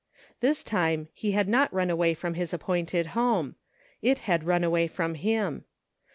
This 0.39 0.63
time 0.63 1.09
he 1.13 1.33
had 1.33 1.47
not 1.47 1.71
run 1.71 1.91
away 1.91 2.15
from 2.15 2.33
his 2.33 2.55
appointed 2.55 3.05
home; 3.13 3.53
it 4.01 4.17
had 4.25 4.43
run 4.45 4.63
away 4.63 4.87
from 4.87 5.13
him. 5.13 5.63